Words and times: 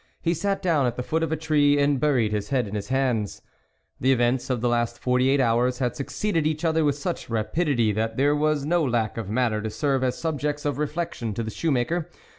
He 0.19 0.33
sat 0.33 0.63
down 0.63 0.87
at 0.87 0.95
the 0.95 1.03
foot 1.03 1.21
of 1.21 1.31
a 1.31 1.35
tree 1.35 1.77
and 1.79 1.99
buried 1.99 2.31
his 2.31 2.49
head 2.49 2.67
in 2.67 2.73
his 2.73 2.87
hands. 2.87 3.43
The 3.99 4.11
events 4.11 4.49
of 4.49 4.59
the 4.59 4.67
last 4.67 4.97
forty 4.97 5.29
eight 5.29 5.39
hours 5.39 5.77
had 5.77 5.95
succeeded 5.95 6.47
each 6.47 6.65
other 6.65 6.83
with 6.83 6.95
such 6.97 7.29
rapidity, 7.29 7.91
that 7.91 8.17
there 8.17 8.35
was 8.35 8.65
no 8.65 8.83
lack 8.83 9.15
of 9.19 9.29
matter 9.29 9.61
to 9.61 9.69
serve 9.69 10.03
as 10.03 10.17
subjects 10.17 10.65
of 10.65 10.79
reflection 10.79 11.35
to 11.35 11.43
the 11.43 11.51
shoemaker. 11.51 12.09